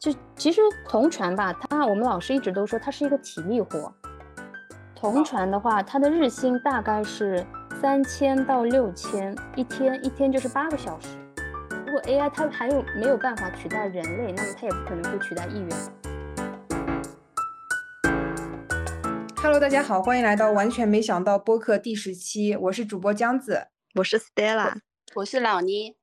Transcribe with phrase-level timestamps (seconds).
[0.00, 3.92] 就其实同传吧，它我们老师一直都说它是一个体力活。
[4.94, 7.44] 同传的话，它的日薪大概是
[7.80, 11.08] 三千到六千一天，一天就是八个小时。
[11.84, 15.68] 如果 AI 它还有没有办法取代人类，那么它也不可能会取代议员。
[19.42, 23.66] Hello，大家好，欢迎来到完全没想到播客第十期，我是主播江子。
[23.96, 24.74] 我是 Stella，
[25.16, 25.96] 我是老倪。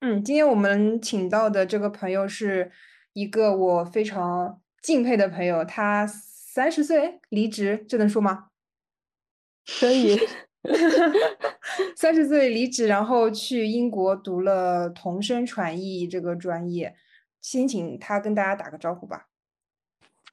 [0.00, 2.72] 嗯，今天我们请到的这个朋友是
[3.16, 8.50] 一个我非常敬佩的朋友，他三十岁离职，这能说吗？
[9.80, 10.18] 可以，
[11.96, 16.94] 三十岁离职，然后去英国读了同声传译这个专业，
[17.40, 19.28] 先请他跟大家打个招呼吧。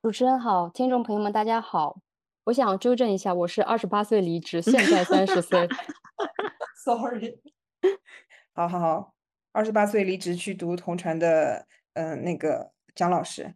[0.02, 2.02] 主持人好，听众朋友们大家好。
[2.44, 5.70] 我想纠正一下，我是二十八岁离职，现在三十岁。
[6.84, 7.39] Sorry，
[8.52, 9.13] 好好好，
[9.53, 13.55] 二十八岁离职去读同传的，嗯、那个蒋老师。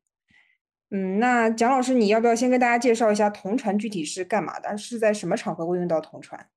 [0.89, 4.77] 嗯，那蒋老师，你要不要先跟大家介绍一下同传具体是干嘛的？
[4.77, 6.47] 是在什么场合会用到同传？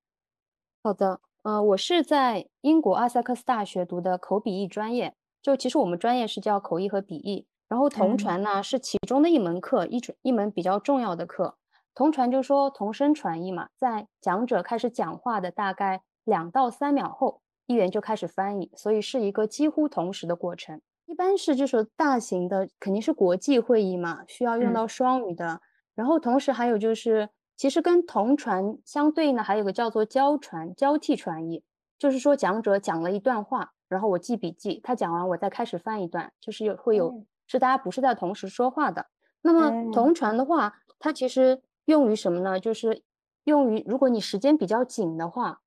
[0.85, 11.57] 好的，呃，我是在英国阿塞克斯大学读的口笔译专业，就其实我们专业是叫口译和笔译，然后同嗯传呢是其中的一门课，一种一门比较重要的课。
[11.93, 20.81] 同传就说同声传译嘛，在讲者开始讲话的大概两到三秒后，译员就开始翻译，所以是一个几乎同时的过程。
[21.11, 24.73] 一般是就是大型的肯定是国际会议嘛，需要用嗯。
[24.73, 25.61] 到双语的，
[25.97, 31.65] 然后同时还有就是，其实跟同传相对应的还有个叫做交传、交替传译，
[31.99, 39.07] 就是说讲者讲了一段话，然后我记笔记，他讲完我再开始翻一段，就是有会有哦是大家不是在同时说话的。
[39.43, 42.61] 那么哦同传的话，它其实用于什么呢？
[42.61, 43.03] 就是
[43.43, 45.61] 用于如果你时间比较紧的话，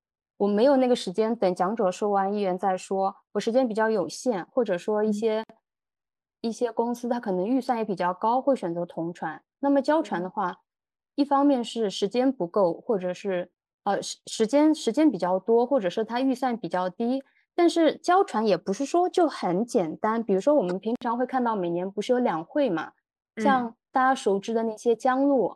[0.43, 5.45] 我没有那个时间等讲者说完，议员再说，我时间比较有限，或者说一嗯些
[6.41, 9.41] 一些公司它可能预算也比较高，会选择同传。
[9.61, 10.57] 那么交传的话，
[11.15, 13.51] 一方面是时间不够，或者是
[13.85, 17.23] 呃时时间时间比较多，或者是它预算比较低。
[17.55, 22.91] 但是交传也不是说就很简单，比如说我们平常会看到每年不是有两会嘛，
[23.35, 25.55] 嗯像大家熟知的那些江路，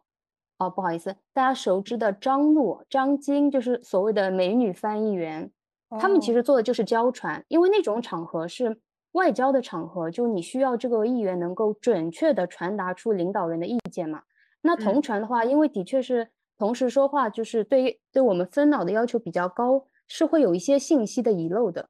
[0.58, 5.52] 哦不好意思，大家熟知的张璐、张晶，就是所谓的美女翻译员，
[6.00, 8.80] 他们其哦实做的就是交传，因为那种场合是
[9.12, 14.24] 外交的场合，就你需要这个议员能够准确的传达出领导人的意见嘛。
[14.62, 21.90] 那嗯同传的话，因为的确是同时说话，就是对于对我们分脑的要求比较高，是会有一些信息的遗漏的。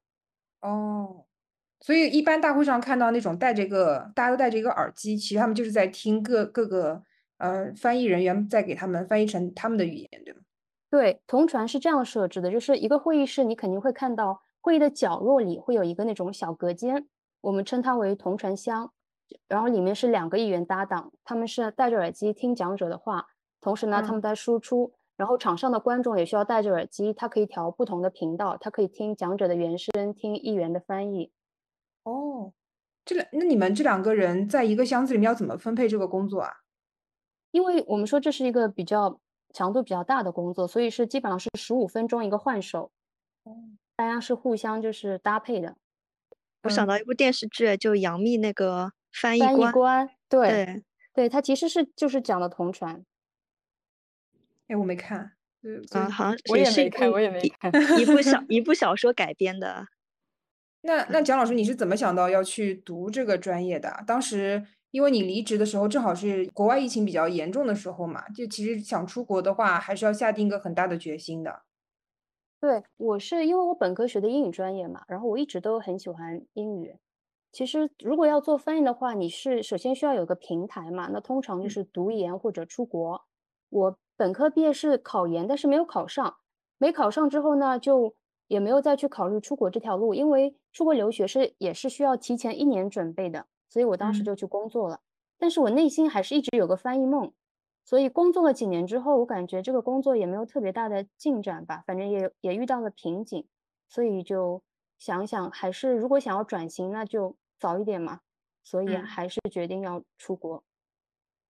[0.60, 1.24] 哦，
[1.80, 7.02] 所以一般大会上看到那种戴着一个大家都戴着一个耳机，其实他们就是在听各各个
[7.38, 10.40] 呃翻译人员再给他们翻译成他们的语言，对吗？
[10.90, 17.06] 对，同传是这样设置的，就是一个会议室，你肯定会看到会议的角落里会有一个那种小隔间，
[17.40, 18.92] 我们称它为同传箱，
[19.48, 23.26] 然后里面是两个议员搭档，他们是戴着耳机听讲者的话，
[23.60, 31.30] 同时呢，他们嗯在输出，然后场上的观众也需要戴着耳机，他可以调不同的频道，他可以听讲者的原声，听议员的翻译。
[32.04, 32.54] 哦，
[33.04, 36.50] 这两那你们这两个人在一个箱子里面要怎么分配这个工作啊？
[37.50, 39.20] 因为我们说这是一个比较
[39.52, 42.90] 强度比较大的工作，所以是基本上是十五分钟一个换手，
[43.96, 45.70] 大家是互相就是搭配的。
[45.70, 45.76] 嗯
[46.64, 50.82] 我想到一部电视剧，就杨幂那个翻译翻译官，对对，
[51.14, 53.04] 对，它其实是就是讲的同传，
[54.66, 57.72] 哎，我没看，嗯，好像我也没看，我也没看。
[58.00, 59.86] 一部小 一部小说改编的。
[60.80, 64.02] 那那蒋老师，你是怎么想到要去读这个专业的啊？
[64.04, 71.62] 当时因为你离职的时候正好是国外疫情比较严重的时候嘛，就其实想出国的话，还是要下定一个很大的决心的。
[72.60, 76.96] 对，我是因为我本科学的英语专业嘛，然后我一直都很喜欢英语。
[77.52, 83.24] 其实如果要做翻译的话，你是首先需要有个平台嘛，那通常就嗯是读研或者出国。
[83.70, 86.36] 我本科毕业是考研，但是没有考上。
[86.78, 88.14] 没考上之后呢，就
[88.48, 95.00] 也没有再去考虑出国这条路，因为出国留学是也是需要提前一年准备的，所以我当时嗯就去工作了。
[95.38, 97.32] 但是我内心还是一直有个翻译梦，
[97.84, 103.46] 所以工作了几年之后，我感觉这个工作也没有特别大的进展吧，反正也也遇到了瓶颈，
[103.88, 104.62] 所以就
[104.98, 108.20] 想想，还是如果想要转型，那就早一点嘛，
[108.64, 110.64] 所以嗯还是决定要出国。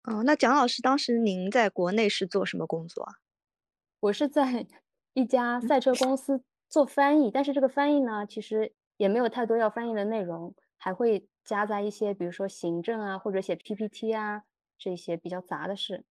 [0.04, 3.14] 哦，那蒋老师当时您在国内是做什么工作啊？
[4.00, 4.66] 我是在
[5.14, 14.42] 一家赛车公司做翻译，但是这个翻译呢，其实也没有太多要翻译的内容，还会夹杂一些，比如说行政啊，或者写 PPT 啊
[14.78, 16.04] 这些比较杂的事。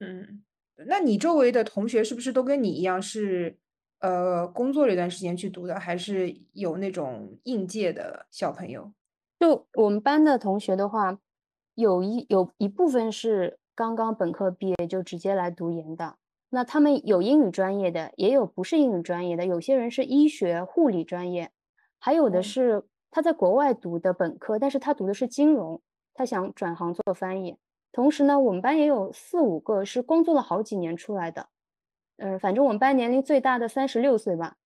[0.00, 0.44] 嗯，
[0.86, 3.58] 那你周围的同学是不是都跟你一样是
[4.00, 8.92] 呃工作了一段时间去读的，还是有那种应届的小朋友？
[9.38, 11.18] 就我们班的同学的话，
[11.74, 16.16] 有一有一部分是刚刚本科毕业就直接来读研的，
[16.50, 21.50] 那他们有英语专业的，也有不是英语专业的，有些人是医学护理专业，
[21.98, 22.84] 还有的是
[23.16, 25.80] 他在国外读的本科，但是他读的是金融，
[26.12, 27.56] 他想转行做翻译。
[27.90, 31.48] 同时呢，我们班也有四五个是工作了好几年出来的，
[32.18, 34.58] 嗯，反正我们班年龄最大的三十六岁吧。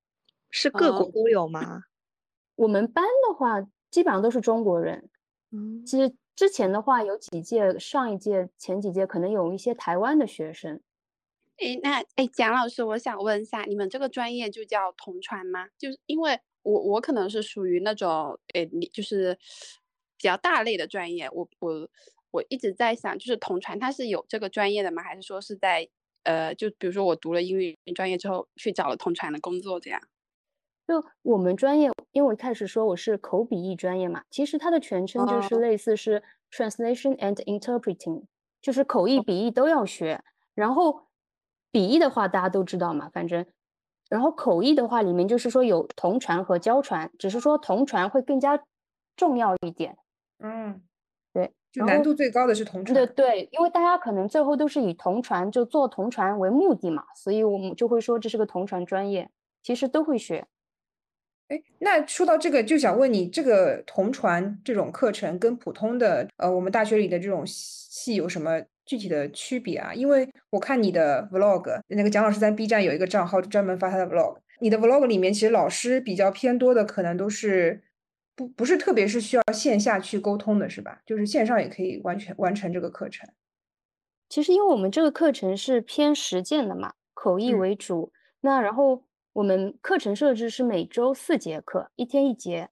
[0.51, 1.85] 是各国都有吗？
[2.57, 5.09] 我们班的话，基本上都是中国人。
[5.53, 10.81] 嗯，其实之前的话，有几届，上一届、前几届可能有一些台湾的学生。
[11.59, 15.69] 诶，那诶，蒋老师，我想问一下，你们这个专业就叫同传吗？
[15.79, 19.35] 就是因为我我可能是属于那种诶，你就是
[20.17, 21.89] 比较大类的专业，我我。
[22.33, 25.03] 我一直在想，就是同传它是有这个专业的吗？
[25.03, 25.89] 还是说是在
[26.23, 30.01] 呃，就比如说我读了英语专业之后去找了同传的工作这样？
[30.87, 38.25] 就我们专业，因为我一开始说我是口笔译专业嘛，其实它的全称就是类似是 translation and interpreting，
[38.61, 40.23] 就是口译、笔译都要学。
[40.55, 41.09] 然后
[41.71, 43.47] 笔译的话大家都知道嘛，反正，
[44.11, 48.63] 然后口译的话里面就是说有同传和交传，只是说同传会更加
[49.17, 49.97] 重要一点。
[50.41, 50.83] 嗯。
[51.73, 59.31] 就难度最高的是同传，对对，因为大家可能最后都是以同传就做同传为目的嘛，所以我们就会说这是个同传专业，
[59.63, 60.49] 其实都会学。
[61.47, 68.61] 哎，那说到这个，就想问你，这个同传这种课程跟普通的呃我们大学里的这种系有什么
[68.91, 69.95] 具体的区别啊？
[69.95, 77.85] 因为我看你的 vlog，那个蒋老师在 B 站有一个账号专门发他的 vlog，你的 vlog 里面其实老师比较偏多的可能都是。
[78.37, 81.03] 不不是特别是需要线下去沟通的是吧？
[81.05, 83.29] 就是线上也可以完全完成这个课程。
[84.31, 88.13] 其实因为我们这个课程是偏实践的嘛，口译为主。
[88.41, 89.05] 那然后
[89.35, 92.71] 我们课程设置是每周四节课，一天一节。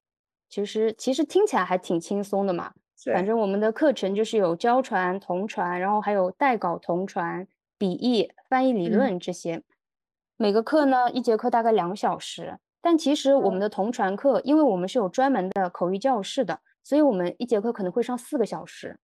[0.49, 2.73] 其实其实听起来还挺轻松的嘛。
[3.05, 7.47] 反正我们的课程就是有教传、同传，然后还有代稿同传、
[7.77, 9.63] 笔译、翻译理论这些。
[10.35, 12.59] 每个课呢，一节课大概两小时。
[12.81, 18.97] 但其实我们的同传课，因为我们是有专门的口语教室的，所以我们一节课可能会上四个小时，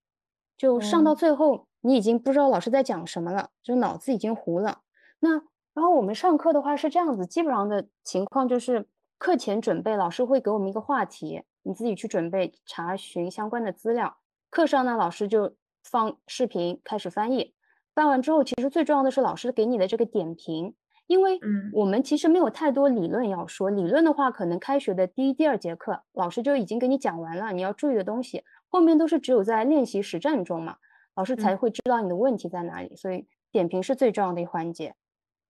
[0.58, 4.80] 就上到最后，你已经不知道老师在讲什么了，就脑子已经糊了。
[5.20, 5.32] 那
[5.74, 8.88] 然后我们上课的话是这样子，基本上的情况就是
[9.18, 14.18] 课前准备，老师会给我们一个话题，你自己去准备查询相关的资料。
[14.52, 17.56] 课上呢，老师就放视频开始翻译，
[17.96, 20.76] 翻完之后，其实最重要的是老师给你的这个点评。
[21.08, 21.40] 因为
[21.74, 30.78] 我们其实没有太多理论要说，理论的话，可能开学的第一、第二节课老师就已经给你讲完了，你要注意的东西，后面都是只有在练习实战中嘛，
[31.16, 32.96] 老师才会知道你的问题在哪里。
[32.96, 34.96] 所以点评是最重要的一环节，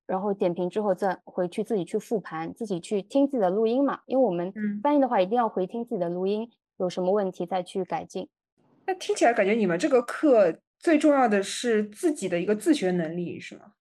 [0.05, 4.53] 然后点评之后再回去自己去复盘，自己去听自己的录音嘛，因为我们
[4.83, 8.29] 翻译的话一定要回听自己的录音，有什么问题再去改进。
[8.85, 13.73] 那听起来感觉你们这个课最重要的是自己的一个自学能力，是吗？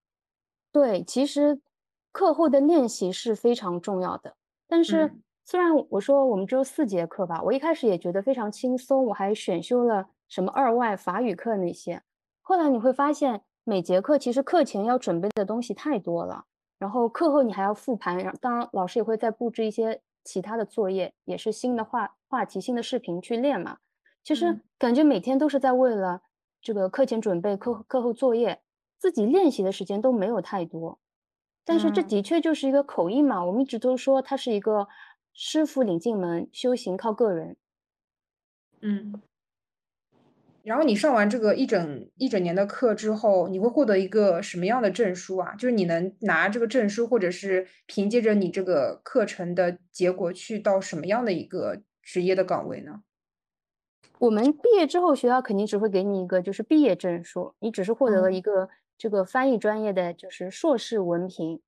[0.73, 1.61] 对，其实
[2.11, 4.35] 课后的练习是非常重要的。
[4.67, 5.13] 但是
[5.45, 12.03] 虽然我说我们只有四节课吧，我一开始也觉得非常轻松，我还选修了什么二外法语课那些。
[12.41, 16.45] 后来你会发现，每节课其实课前要准备的东西太多了，
[16.79, 23.79] 然后课后你还要复盘，然当然老师也会再布置一些其他的作业，也是新的话话题、新的视频去练嘛。
[24.23, 26.23] 其实感觉每天都是在为了
[26.63, 28.61] 这个课前准备、课课后作业。
[28.97, 30.99] 自己练习的时间都没有太多，
[31.63, 33.45] 但是这的确就是一个口译嘛。
[33.45, 34.89] 我们一直都说它是一个
[35.35, 37.59] 师傅领进门，修行靠个人。
[38.81, 39.21] 嗯。
[40.65, 45.55] 然后你上完这个一整一整年的课之后，你会获得一个什么样的证书啊？
[45.55, 53.03] 就是你能拿这个证书，或者是凭借着你这个课程的结果去到什么样的一个职业的岗位呢？
[54.19, 58.71] 我们毕业之后，学校肯定只会给你一个就是毕业证书，你只是获得了一个。
[58.97, 61.61] 这个翻译专业的就是硕士文凭。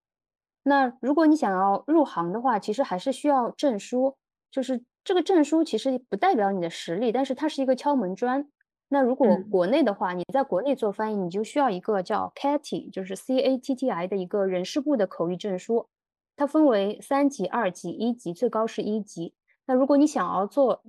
[0.63, 4.17] 那如果你想要入行的话，其实还是需要证书。
[4.49, 8.49] 就是这个证书其实不代表你的实力，但是它是一个敲门砖。
[8.89, 15.89] 那如果国内的话，你在国内做翻译，你就需要一个叫 CATI，就是 C A T T I 的一个人事部的口译证书。
[16.37, 19.35] 它分为三级、二级、一级，最高是一级。
[19.67, 20.85] 那如果你想要做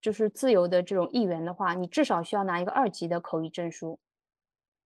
[0.00, 4.00] 就是自由的这种译员的话，你至少需要拿一个二级的口译证书。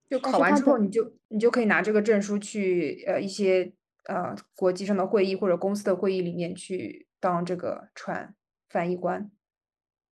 [0.08, 3.72] 就考完之后，你就你就可以拿这个证书去呃一些
[4.06, 8.34] 呃国际上的会议或者公司的会议里面去当这个传
[8.68, 9.30] 翻译官。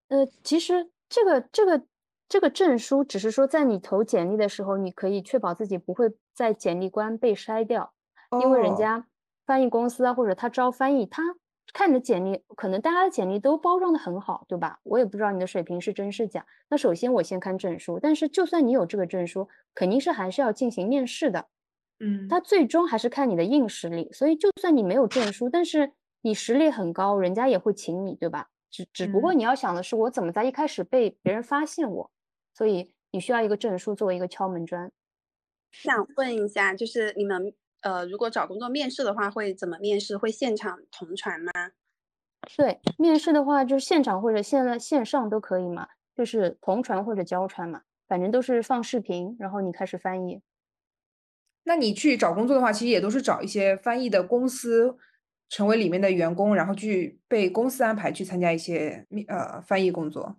[0.07, 1.85] 呃，其实这个这个
[2.29, 7.95] 这个证书只是说在你投简历的时候，你可以确保自己不会在简历关被筛掉，
[8.43, 9.07] 因为人家
[9.47, 11.23] 翻译公司啊或者他招翻译，他
[11.73, 14.79] 看你的简历，可能大家的简历都包装的很好，对吧？
[14.83, 16.45] 我也不知道你的水平是真是假。
[16.69, 21.47] 那首先我先看证书，但是就算你有这个证书，肯定是还是要进行面试的。
[22.01, 24.13] 嗯，他最终还是看你的硬实力。
[24.13, 28.49] 所以就算你没有证书，但是你实力很高，人家也会请你，对吧？
[28.71, 32.11] 只只不过嗯你要想的是，我怎么在一开始被别人发现我？
[32.59, 34.91] 所以你需要一个证书作为一个敲门砖。
[35.71, 40.17] 想问一下，就是你们呃，如果找工作面试的话，会怎么面试？
[40.17, 41.53] 会现场同传吗？
[42.57, 45.87] 对，面试的话就是现场或者现在线上都可以嘛，
[46.17, 50.43] 就是同传或者交传嘛，反正都是放视频，然后你开始翻译。
[51.63, 54.99] 那你去找工作的话，其实也都是找一些翻译的公司，
[55.49, 60.37] 成为里面的员工，然后去被公司安排去参加一些面呃翻译工作。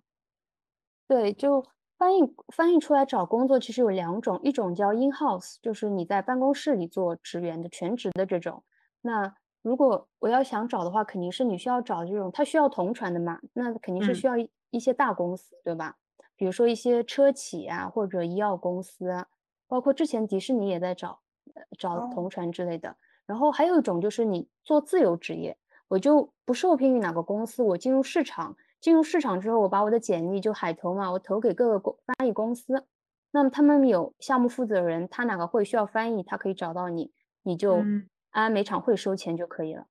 [1.08, 1.64] 对，就
[2.00, 8.64] 翻译翻译出来找工作其实有两种，一种叫 in house，就是你在办公室里做职员的全职的这种。
[9.02, 15.98] 那如果我要想找的话，肯定是你需要找这种，它需要同传的嘛，那肯定是嗯需要一一些大公司，对吧？
[16.36, 19.26] 比如说一些车企啊，或者医药公司啊，
[19.68, 21.20] 包括之前迪士尼也在找
[21.52, 22.96] 呃找哦同传之类的。
[23.26, 32.86] 然后还有一种就是你做自由职业，我就不受聘于哪个公司，我进入市场，进入市场之后，我把我的简历就海投嘛，我投给各个公翻译公司，
[33.30, 39.86] 那么他们有项目负责人，他哪个会需要翻译，他可以找到你，你就嗯按每场会收钱就可以了。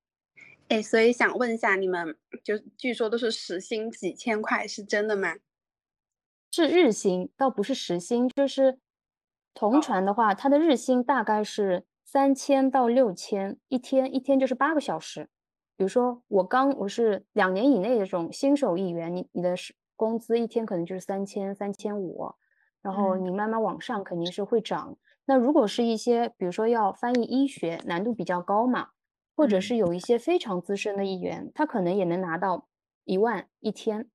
[0.70, 5.36] 哎，所以想问一下，你们就据说都是时薪几千块，是真的吗？
[6.52, 8.80] 是日薪，倒不是时薪，就是
[9.54, 15.30] 同传的话，它的日薪大概是三千到六千一天，一天就是八个小时。
[15.80, 19.56] 比如说我刚我是两年以内的这种新手艺员，你你的
[19.96, 22.34] 工资一天可能就是三千三千五，
[22.82, 24.98] 然后嗯你慢慢往上肯定是会涨。
[25.24, 28.90] 那如果是一些比如说要翻译医学，难度比较高嘛，
[29.38, 32.68] 或者嗯是有一些非常资深的议员，他可能也能拿到
[33.06, 34.10] 一万一天，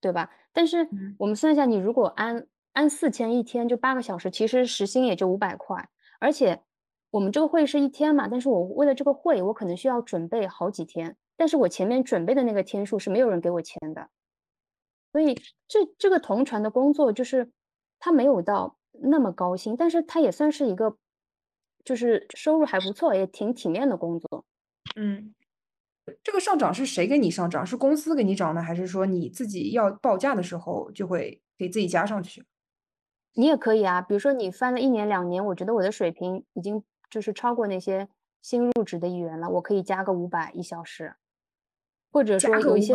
[0.00, 0.30] 对吧？
[0.54, 5.86] 但是嗯我们算一下，你如果按按四千一天，就八个小时，其实时薪也就五百块。
[6.18, 6.62] 而且
[7.10, 14.08] 我们这个会是一天嘛，但是我为了这个会，我可能需要准备好几天，但是我前面准备的那个天数是没有人给我签的。
[15.12, 15.34] 所以
[15.66, 17.50] 这这个同传的工作，就是
[17.98, 20.96] 他没有到那么高薪，但是他也算是一个，
[21.84, 24.44] 就是收入还不错，也挺体面的工作。
[24.94, 25.34] 嗯，
[26.22, 27.66] 这个上涨是谁给你上涨？
[27.66, 32.44] 是公司给你涨呢，还是说你自己要报价的时候就会给自己加上去？
[33.34, 38.08] 你也可以啊，比如说你翻了一年两年，我觉得我的水平已经就是超过那些
[38.40, 41.16] 新入职的议员了，我可以加个五百一小时，
[42.12, 42.94] 或者说有一些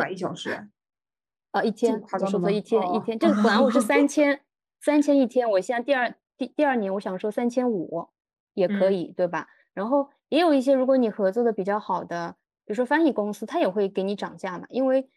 [1.52, 2.98] 呃一天，夸张说错一天一？
[2.98, 4.42] 哦天，这个本来我是三千
[4.82, 8.10] 三千一天，我现在第二第第二年我想说三千五
[8.54, 8.94] 也可嗯。
[8.94, 9.48] 以，对吧？
[9.74, 15.10] 然后也有一些如果你合作的比较好的，比如说翻译公司，他也会给你涨价嘛，因为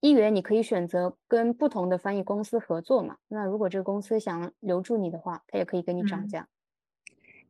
[0.00, 6.28] 议员你可以选择跟不同的翻译公司合作嘛，那如果这个公司想留住你的话，他也可以给你涨嗯。
[6.28, 6.48] 价。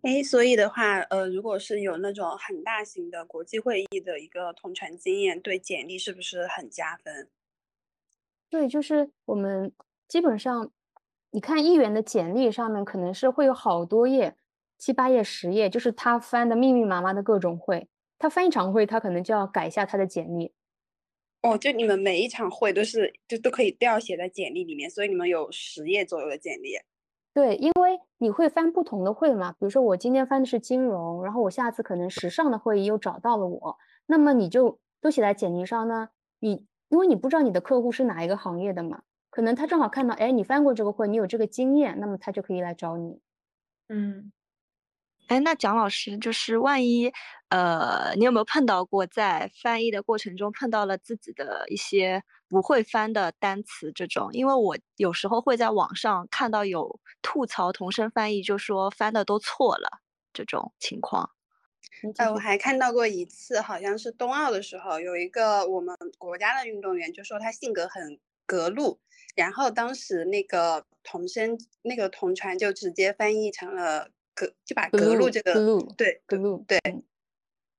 [0.05, 7.31] 哎，所以的话，呃，如果是有那种很大型的国际会议的一个同传经验，对简历是不是很加分？
[8.51, 9.73] 对，就是我们
[10.07, 10.71] 基本上，
[11.31, 14.37] 你看议员的简历上面可能是会有好多页，
[14.77, 20.53] 七八页、十页，就是他翻的密密麻麻的各种会，他翻一场会，他可能就要改一下他的简历。
[21.41, 26.77] 哦，就你们每一场会都是就都可以都要写在简历里面，所以你们有十页左右的简历。
[27.35, 33.77] 对，因为你会翻不同的会嘛，比如说我今天翻的是金融，然后我下次可能时尚的会议又找到了我，
[34.07, 36.11] 那么你就都写在简历上呢。
[36.39, 43.21] 你因为你不知道你的客户是哪一个行业的嘛，可能他正好看到，哎，你翻过这个会，你有这个经验，那么他就可以来找你。
[43.89, 44.31] 嗯，
[45.29, 47.11] 哎，那蒋老师，就是万一，
[47.49, 54.29] 呃，你有没有碰到过在翻译的过程中碰到了自己的一些不会翻的单词这种？
[54.33, 59.89] 因为我有时候会在网上看到有吐槽同声翻译，就说翻的都错了
[60.35, 61.31] 这种情况。
[62.19, 69.01] 呃，我还看到过一次，好像是冬奥的时候，有一个我们国家的运动员就说他性格很格路，
[69.35, 77.03] 然后当时那个同声那个同传就直接翻译成了格，就把格路这个 glue 对 glue 对嗯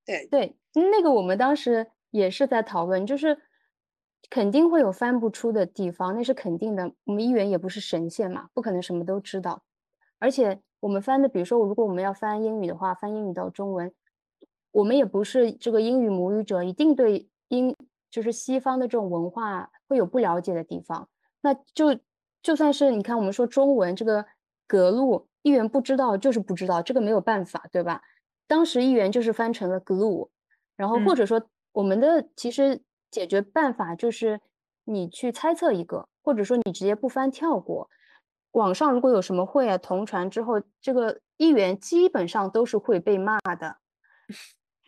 [0.06, 3.38] 对对，那个我们当时也是在讨论，就是
[4.30, 6.92] 肯定会有翻不出的地方，那是肯定的。
[7.06, 9.64] 我们议员也不是神仙嘛，不可能什么都知道。
[10.20, 13.94] 而且我们翻的，比如说，如果我们要翻英语的话，翻英语到中文，
[14.72, 17.76] 我们也不是这个英语母语者，一定对英
[18.12, 21.10] 就是西方的这种文化会有不了解的地方。
[21.42, 22.00] 那就
[22.44, 24.26] 就算是你看，我们说中文这个
[24.68, 28.02] 格路，议员不知道就是不知道，这个没有办法，对吧？
[28.48, 30.30] 当时议员就是翻成了 glue，
[30.76, 31.40] 然后或嗯者说
[31.72, 34.42] 我们的其实解决办法就是
[34.86, 37.92] 你去猜测一个，或者说你直接不翻跳过。
[38.54, 43.78] 网上如果有什么会啊同传之后，这个议员基本上都是会被骂的。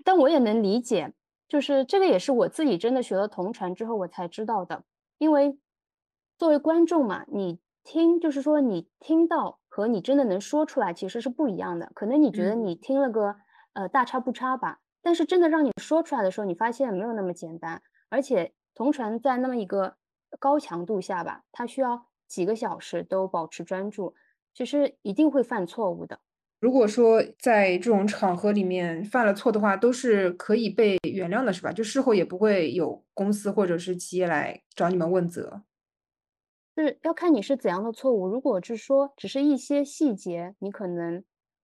[0.04, 1.14] 但我也能理解，
[1.48, 4.84] 就是这个也是我自己真的学了同传之后我才知道的。
[5.20, 5.60] 因为
[6.36, 11.90] 作为观众嘛，你听就是说你听到和你真的能说出来其实是不一样的。
[11.96, 13.38] 可能你觉得你听了个
[13.72, 14.82] 呃大差不差吧。
[15.02, 19.96] 但是真的让你说出来的时候，你发现没有那么简单，而且同传在那么一个
[20.38, 24.14] 高强度下吧，它需要几个小时都保持专注，
[24.54, 26.20] 其实一定会犯错误的。
[26.60, 31.72] 如果说在这种场合里面犯了错的话，都是可以被原谅的，是吧？
[31.72, 35.62] 就事后也不会有公司或者是企业来找你们问责。
[36.84, 38.28] 是要看你是怎样的错误。
[38.28, 41.24] 如果是说只是一些细节，你可能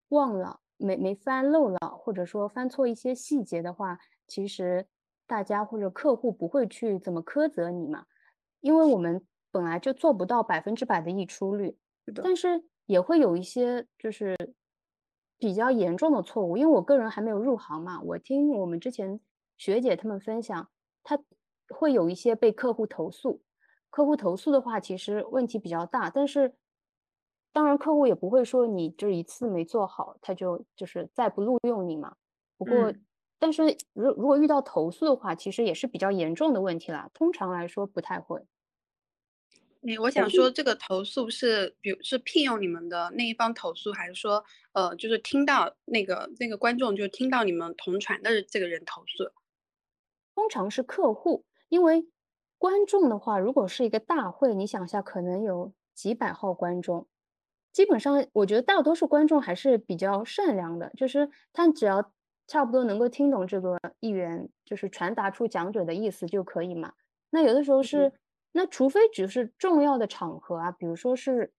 [0.09, 0.59] 忘了。
[0.77, 4.85] 没没翻漏了，或者说翻错一些细节的话，其实
[5.25, 8.05] 大家或者客户不会去怎么苛责你嘛，
[8.59, 11.77] 因为我们本来就做不到百分之百的溢出率，
[12.15, 14.35] 但是也会有一些就是
[15.37, 16.57] 比较严重的错误。
[16.57, 19.21] 因为我个人还没有入行嘛，我听我们之前
[19.55, 20.67] 学姐他们分享，
[21.01, 21.17] 他
[21.69, 23.41] 会有一些被客户投诉，
[23.93, 26.55] 客户投诉的话，其实问题比较大，但是。
[27.55, 32.15] 当然，客户也不会说你这一次没做好，他就就是再不录用你嘛。
[32.57, 32.91] 不过，
[33.37, 37.11] 但是如如果遇到投诉的话，其实也是比较严重的问题啦。
[37.13, 38.43] 通常来说不太会。
[39.87, 49.25] 哎，我想说，这个投诉是，比如是聘用你们的那一方投诉，还是说，呃，就是听到那个那个观众就听到你们同传的这个人投诉？
[50.33, 52.07] 通常是客户，因为
[52.63, 57.05] 观众的话，如果是一个大会，你想一下，可能有几百号观众。
[57.73, 62.09] 基本上，我觉得大多数观众还是比较善良的，就是他只要
[62.47, 66.93] 差不多能够听懂这个议员，就是传达出讲者的意思就可以嘛。
[67.31, 68.13] 那有的时候是，
[68.53, 71.51] 那除非只是重要的场合啊，比如说是，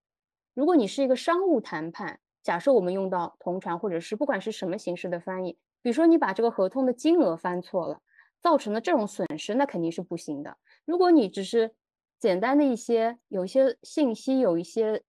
[0.55, 8.01] 如果你是一个商务谈判，假设我们用到同传或者是不管是什么形式的翻译，比如说你把这个合同的金额翻错了，
[8.41, 10.57] 造成的这种损失，那肯定是不行的。
[10.85, 11.75] 如果你只是
[12.19, 15.03] 简单的一些有一些信息，有一些。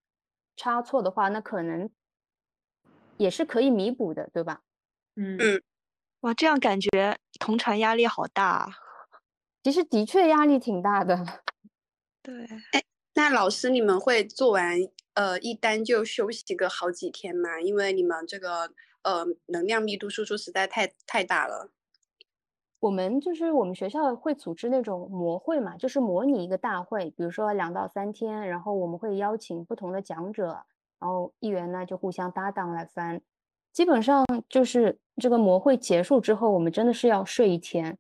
[0.59, 1.91] 差错的话，那可能
[3.19, 4.63] 也是可以弥补的，对吧？
[5.17, 5.63] 嗯嗯，
[6.21, 8.43] 哇，这样感觉同传压力好大。
[8.47, 8.69] 啊
[9.63, 11.43] 其实的确压力挺大的。
[12.23, 12.83] 对，哎，
[13.17, 14.79] 那老师你们会做完
[15.13, 17.61] 呃一单就休息个好几天吗？
[17.61, 21.71] 因为你们这个呃能量密度输出实在太太大了。
[22.87, 30.65] 我们就是我们学校会组织那种模会嘛，就是模拟一个大会，比如说两到三天，然后我们会邀请不同的讲者，
[31.01, 33.21] 然后议员呢就互相搭档来翻。
[33.73, 37.99] 基本上就是这个模会结束之后，我们真的是要睡一天，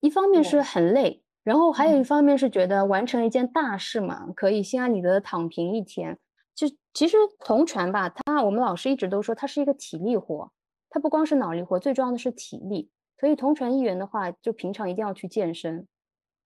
[0.00, 6.18] 一方面是很累，然后还有一方面是觉得完成一件大事嘛，可以心安理得的躺平一天。
[6.54, 10.50] 就其实同传吧，他我们老师一直都说它是一个体力活，
[10.88, 12.88] 它不光是脑力活，最重要的是体力。
[13.18, 15.86] 所以同传议员的话，就平常一定要去健身。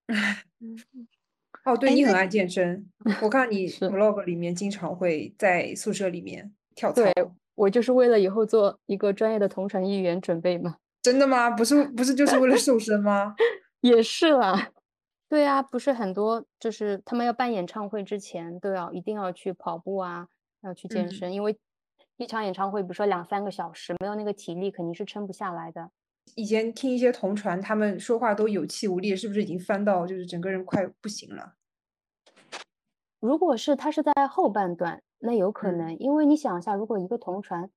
[1.64, 2.88] 哦，对你很爱健身，
[3.22, 7.02] 我看你 vlog 里面经常会在宿舍里面跳操。
[7.02, 7.12] 对
[7.54, 10.76] 我就是为了以后做一个专业的同传议员准备嘛。
[11.02, 11.50] 真的吗？
[11.50, 13.34] 不是不是就是为了瘦身吗？
[13.80, 14.70] 也是啦。
[15.28, 20.28] 对啊，不是很多，就是他们要办演唱会之前都要一定要去跑步啊，
[20.62, 21.58] 要去健身，因为
[22.16, 25.90] 一场演唱会，比如说两三个小时，没有那个体力肯定是撑不下来的。
[26.36, 31.54] 以前听一些同传，他们说话都有气无力，是不是已经翻到就是整个人快不行了？
[33.20, 37.70] 如果是他是在后半段，那有可能，因为你想一下，如果一个同传，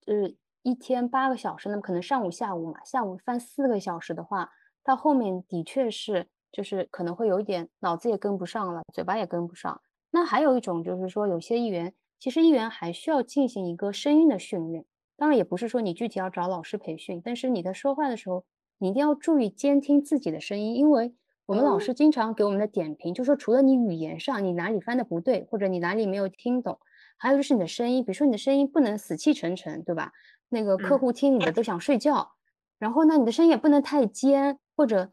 [0.00, 4.50] 就是一天八个小时，那么可能上午、下午嘛，下午翻四个小时的话，
[4.82, 9.80] 到后面的确是就是可能会有一点脑子也跟不上了，嘴巴也跟不上。
[10.10, 14.84] 那还有一种就是说，有些议员其实议员还需要进行一个声音的训练。
[15.16, 18.44] 当然也不是说你具体要找老师培训，但是你在说话的时候，
[18.78, 21.14] 你一定要注意监听自己的声音，因为
[21.46, 26.78] 我们老师经常给我们的点评，就说除了你语言上你哪里翻的不对，或者你哪里没有听懂，
[27.16, 30.12] 还有就是你的声音，比如说你的声音不能死气沉沉，对吧？
[30.48, 32.32] 那个客户听你的都想睡觉，
[32.78, 35.12] 然后呢，你的声音也不能太尖或者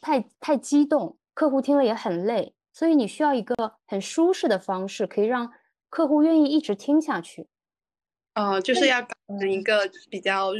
[0.00, 3.54] 太太激动，客户听了也很累，所以你需要一个
[3.86, 5.50] 很舒适的方式，可以让
[5.90, 7.48] 客户愿意一直听下去。
[8.38, 9.08] 哦，就是要搞
[9.40, 10.52] 成一个比较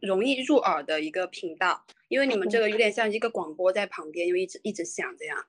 [0.00, 5.46] 容易入耳的一个频道，因为你们这个有点像一个广播在旁边，又一直一直响这样。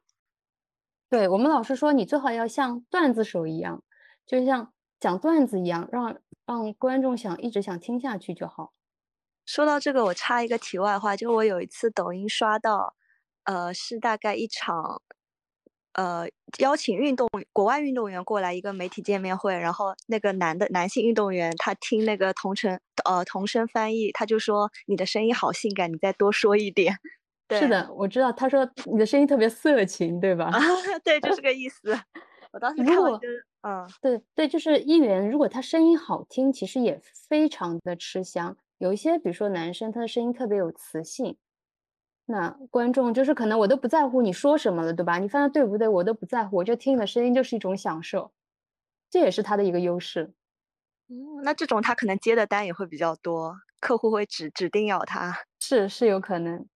[1.09, 3.81] 对我们老师说，你最好要像段子手一样，
[4.25, 8.73] 就像讲段子一样，让让观众想一直想听下去就好。
[9.45, 12.95] 说到这个，我插一个题外话，就我有一次抖音刷到，
[13.45, 15.01] 呃，是大概一场，
[15.97, 16.27] 呃，
[16.59, 26.95] 邀请运动国外运动员过来一个媒体见面会，然后那个男的男性运动员他听那个同城呃同声翻译，他就说你的声音好性感，你再多说一点。
[27.49, 30.51] 对是的，我知道，他说你的声音特别色情，对吧？
[31.03, 31.97] 对，就是个意思。
[32.51, 33.27] 我当时看完就，
[33.61, 38.55] 嗯，对对，就是议员，如果他声音好听，其实也非常的吃香。
[38.77, 41.37] 有一些，比如说男生，他的声音特别有磁性，
[42.29, 45.17] 那观众就是可能我都不在乎你说什么了，对吧？
[45.17, 48.33] 你翻的对不对，我都不在乎，我就听你的声音就是一种享受，
[49.09, 50.33] 这也是他的一个优势。
[51.07, 56.67] 嗯，那这种他可能接的单也会比较多，客户会指指定要他，是是有可能。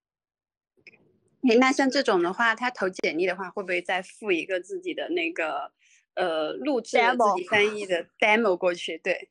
[1.43, 5.73] 哎，那像这种的话，他投简历的话，会不会再附一个自己的那个
[6.15, 8.97] 呃录制自己翻译的 demo 过去？
[8.97, 9.29] 对。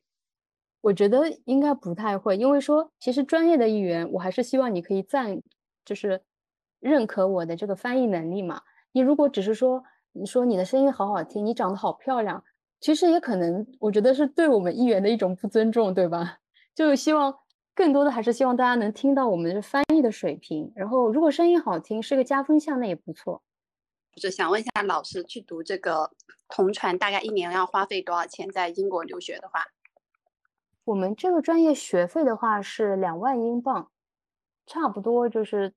[0.81, 5.41] 我觉得应该不太会，因为说其实专业的议员，我还是希望你可以赞，
[5.85, 6.21] 就是
[6.79, 8.61] 认可我的这个翻译能力嘛。
[8.91, 12.43] 你如果只是说你说你的声音好好听，你长得好漂亮，
[12.79, 16.39] 其实也可能我觉得是对我们议员的一种不尊重，对吧？
[16.75, 17.33] 就希望
[17.73, 23.41] 更多的还是希望大家能听到我们的翻译的水平，然后如果声音好听是个加分项，那也不错。
[24.15, 26.11] 就想问一下老师，去读这个
[26.49, 28.49] 同传大概一年要花费多少钱？
[28.49, 29.65] 在英国留学的话？
[30.83, 33.89] 我们这个专业学费的话是两万英镑，
[34.71, 35.73] 差不多就是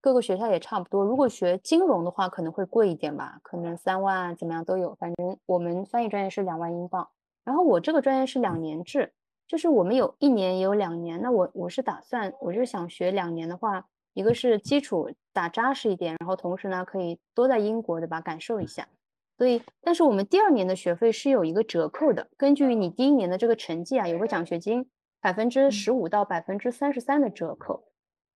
[0.00, 1.04] 各个学校也差不多。
[1.04, 4.94] 如果学金融的话，可能会贵一点吧，可能三万怎么样都有。
[4.94, 7.06] 反正我们翻译专业是两万英镑。
[7.44, 9.12] 然后我这个专业是两年制，
[9.46, 11.20] 就是我们有一年也有两年。
[11.20, 18.88] 那我我是打算，我就想学两年的话，一个是基础打扎实一点，然后同时呢可以多在英国对吧感受一下。
[19.36, 24.88] 所以，但是我们第二年的学费是有一个折扣的，根据你第一年的这个成绩啊，有个奖学金，
[25.20, 27.84] 百分之十五到百分之三十三的折扣。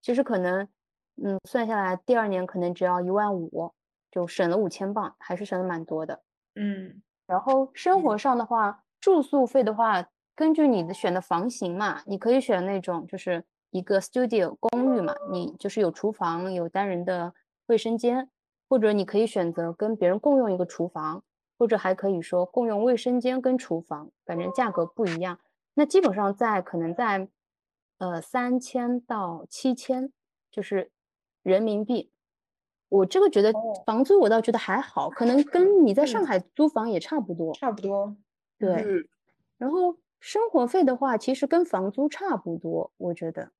[0.04, 0.68] 其实可能，
[1.16, 3.72] 嗯，算下来第二年可能只要一万五，
[4.10, 6.20] 就省了五千镑，还是省了蛮多的。
[6.56, 17.32] 嗯，然后生活上的话，住宿费的话，根据你的选的房型嘛，你可以选那种就是一个 studio 公寓嘛，你就是有厨房，有单人的
[17.68, 18.28] 卫生间。
[18.66, 21.22] 或者你可以选择跟别人共用一个厨房，
[21.58, 25.38] 或者还可以说共用卫生间跟厨房，反正价格不一样。
[25.74, 27.28] 那基本上在可能在，
[28.10, 30.12] 呃三千到七千，
[30.50, 30.90] 就是
[31.42, 32.10] 人民币。
[32.90, 33.52] 我这个觉得
[33.86, 37.54] 房租我倒觉得还好，可能跟你在上海租房也差不多。
[37.54, 38.16] 差不多。
[38.58, 39.08] 对。
[39.56, 43.50] 然后生活费的话，其实跟房租差不多，我觉得。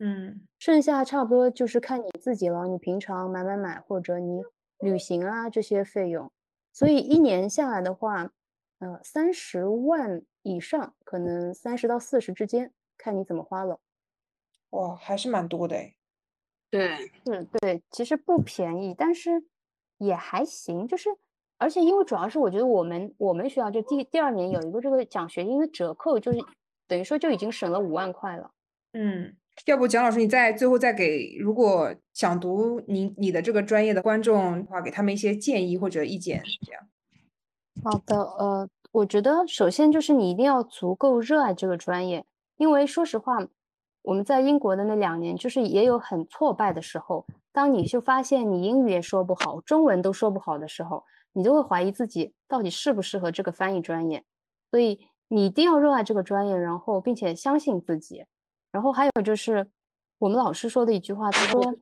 [0.00, 2.66] 嗯，剩下差不多就是看你自己了。
[2.66, 4.42] 你平常买买买，或者你
[4.80, 6.30] 旅行啊这些费用，
[6.72, 8.32] 所以一年下来的话，
[8.80, 13.78] 呃，三十万以上，可能三十到四十之间，看你怎么花了。
[14.74, 15.94] 哇，还是蛮多的哎。
[16.70, 19.44] 对，是，对，其实不便宜，但是
[19.98, 20.86] 也还行。
[20.86, 21.08] 就是，
[21.58, 26.38] 而且因为主要是我觉得我们我们学校就第第二年有一个这个奖学金的折扣，就是
[26.86, 28.50] 等于说就已经省了五万块了。
[28.92, 29.36] 嗯。
[29.66, 36.82] 要不蒋老师，你再最后再给如果想读你你的这个专业的观众的话，给他们一些建议或者意见，这样。
[37.84, 42.24] 好的，呃，我觉得首先就是你一定要足够热爱这个专业，
[42.56, 43.46] 因为说实话，
[44.04, 47.26] 我们在英国的那两年，就是也有很挫败的时候。
[47.52, 54.22] 当你就发现你英语也说不好，中文都说不好的时候，你就会怀疑自己到底适不适合这个翻译专业。
[54.70, 58.26] 所以你一定要热爱这个专业，然后并且相信自己。
[58.70, 59.66] 然后还有就是，
[60.18, 61.74] 我们老师说的一句话，他说：“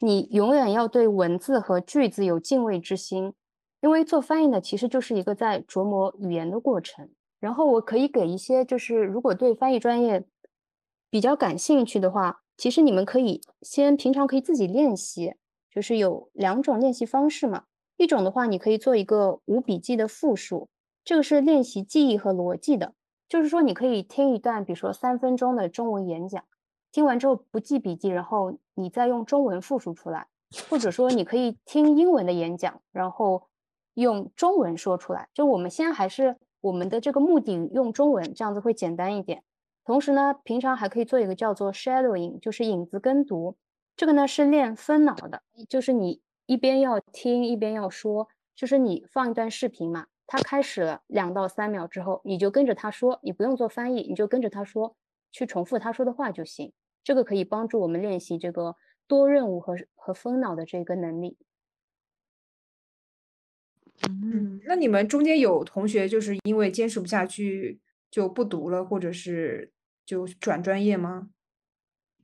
[0.00, 3.32] 你永远要对文字和句子有敬畏之心，
[3.80, 7.08] 因为做翻译呢，其实就是一个在琢磨语言的过程。”
[7.40, 10.22] 然后我可以给一些，就是如果对翻译专业
[11.10, 15.34] 比较感兴趣的话，其实你们可以先平常可以自己练习，
[15.70, 17.64] 就是有两种练习方式嘛。
[17.96, 20.68] 一种的话，你可以做一个无笔记的复述，
[21.04, 22.94] 这个是练习记忆和逻辑的。
[23.28, 26.44] 就是说，你可以听一段，比如说三分钟的中文演讲，
[26.92, 30.28] 听完之后不记笔记，然后你再用中文复述出来；
[30.70, 33.48] 或者说，你可以听英文的演讲，然后
[33.94, 35.28] 用中文说出来。
[35.34, 39.42] 就我们先还是我们的这个目的用中文，这样子会简单一点。
[39.88, 43.56] 同时呢，平常还可以做一个叫做 shadowing，就是影子跟读。
[43.96, 50.08] 这个呢是练分脑的，就是你一边要听一边要说，就是你放一段视频嘛。
[50.26, 54.94] 它开始了两到三秒之后，你就跟着他说，你不用做翻译，你就跟着他说，
[55.32, 56.74] 去重复他说的话就行。
[57.02, 61.38] 这个可以帮助我们练习这个多任务和和分脑的这个能力。
[64.06, 69.72] 嗯，那你们中间有同学就是因为坚持不下去就不读了，或者是
[70.08, 71.28] 就转专业吗？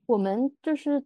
[0.06, 1.04] 我们就是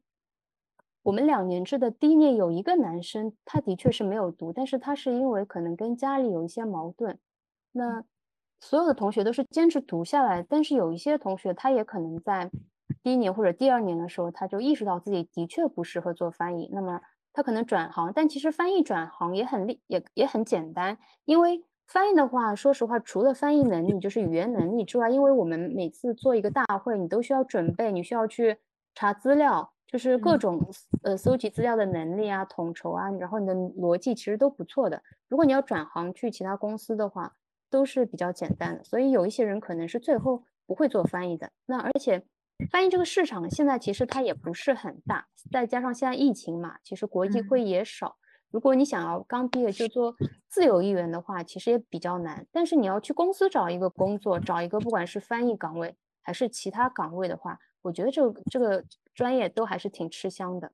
[1.03, 7.19] 我们两年制的第一年有一个男生，他的确是没有读，但是他是因为可能跟家里有一些矛盾，
[7.73, 8.05] 那
[8.61, 12.49] 所有的同学都是坚持读下来，但是有一些同学他也可能在
[13.03, 17.01] 第一年或者第二年的时候，他就意识到自己的确不适合做翻译，那么
[17.33, 21.65] 他可能转行，但其实翻译转行也很厉也也很简单，因为。
[21.89, 28.59] 翻译的话，说实话，除了翻译能力，就是语言能力之外，因为我们每次做一个大会，你都需要准备，你需要去
[28.95, 30.61] 查资料，就是各种
[31.03, 35.03] 呃搜集资料的能力啊、统筹啊，然后你的逻辑其实都不错的。
[35.29, 37.33] 如果你要转行去其他公司的话，
[37.71, 38.85] 都是比较简单的。
[38.85, 41.51] 所以有一些人可能是最后不会做翻译的。
[41.65, 42.23] 那而且
[42.71, 48.17] 翻译这个市场现在其实它也不是很大，再加上现在疫情嘛，其实国际会也少。
[48.51, 50.15] 如果你想要刚毕业就做
[50.49, 52.47] 自由译员的话，其实也比较难。
[52.51, 58.85] 但是你要去公司找一个工作，找一个不管是翻译岗位还是其他岗位的话，我觉得这个这个
[59.15, 60.73] 专业都还是挺吃香的。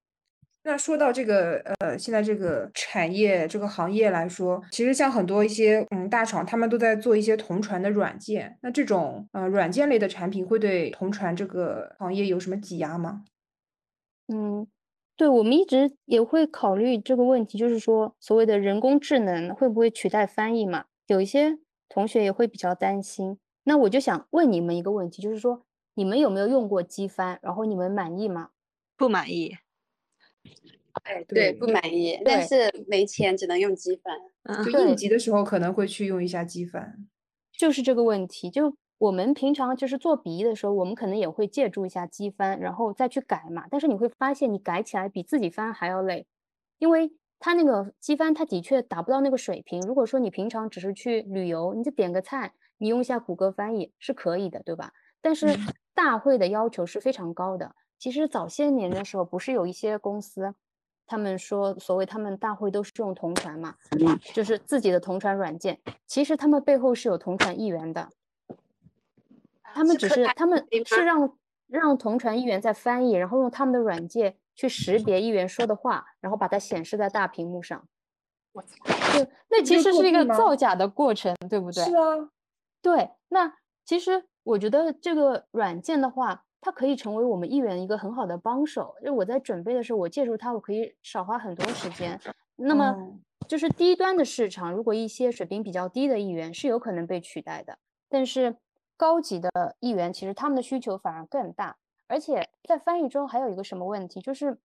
[0.66, 8.56] 那说到这个呃，现在这个产业这个行业来说，其实像很多一些嗯大厂，他们都在做一些同传的软件。
[8.62, 13.24] 那这种呃软件类的产品会对同传这个行业有什么挤压吗？
[14.28, 14.66] 嗯。
[15.16, 20.86] 对我们一直也会考虑这个问题，就是说所谓的人工智能会不会取代翻译嘛？
[21.06, 23.38] 有一些同学也会比较担心。
[23.62, 27.38] 那我就想问你们一个问题，就是说你们有没有用过机翻？
[27.42, 28.50] 然后你们满意吗？
[28.96, 29.56] 不满意。
[31.04, 32.20] 哎，对，不满意。
[32.24, 34.64] 但是没钱，只能用机翻。
[34.64, 37.06] 就应急的时候可能会去用一下机翻。
[37.56, 38.76] 就是这个问题，就。
[38.98, 43.66] 我们平常就是做笔译的时候，我们可能也会借助一下机翻，然后再去改嘛。
[43.70, 46.26] 但是你会发现，你改起来比自己翻还要累，
[46.78, 49.80] 因为它那个机翻，它的确达不到那个水平。
[49.82, 54.92] 如果说你平常只是去旅游，你就点个菜，你用一下谷歌翻译是可以的，对吧？
[55.20, 55.48] 但是
[55.94, 57.74] 大会的要求是非常高的。
[57.98, 60.54] 其实早些年的时候，不是有一些公司，
[61.06, 63.74] 他们说所谓他们大会都是用同传嘛，
[64.32, 68.08] 就是自己的同传软件，其实他们背后是有同传译员的。
[69.74, 77.86] 他们只是，他们是让让同传译员在翻译，然后用他们的软件去识别译员说的话，然后把它显示在大屏幕上。
[78.52, 78.76] 我操！
[79.12, 81.84] 就那其实是一个造假的过程，对不对？
[81.84, 82.30] 是啊。
[82.80, 83.52] 对，那
[83.84, 88.94] 其实我觉得这个软件的话，它可以成为我们译员一个很好的帮手。
[89.04, 92.20] 就我在准备的时候，我借助它，我可以少花很多时间。
[92.56, 98.56] 那么就是低端的市场，如果一些水平比较低的译员是有可能被取代的，但是。
[98.96, 101.76] 高级的议员其实他们的需求反而更大，
[102.06, 104.58] 而且在翻译中还有一个什么问题，就是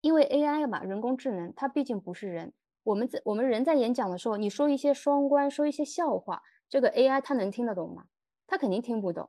[0.00, 2.52] 因为 AI 嘛，人工智能它毕竟不是人。
[2.84, 8.04] 我们在我们人在演讲的时候，你说一些双关，说一些笑话，这个 AI 它能听得懂吗？
[8.46, 9.28] 它肯定听不懂。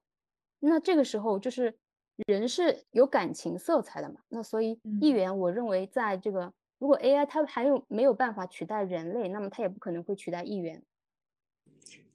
[0.60, 1.80] 那这个时候就是
[2.28, 4.22] 人是有感情色彩的嘛。
[4.30, 10.84] 那所以议员，我认为在这个如果 AI 它还有没有办法取代人类，那么它也不可能会取代议员。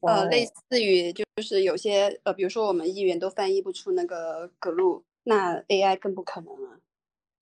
[0.02, 6.78] 呃，类似于就是有些呃，比如说我们译员都翻译不出那个格路，那 AI 更不可能了。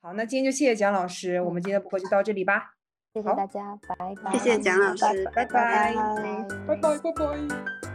[0.02, 2.74] 好，那今天就谢谢蒋老师，我们今天的播客就到这里吧。
[3.12, 4.32] 谢谢大家，拜拜。
[4.32, 5.94] 谢谢蒋老师，拜拜，拜
[6.66, 7.89] 拜，拜拜。